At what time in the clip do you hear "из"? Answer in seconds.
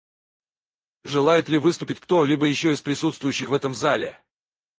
2.73-2.81